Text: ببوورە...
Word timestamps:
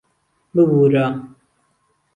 ببوورە... 0.53 1.05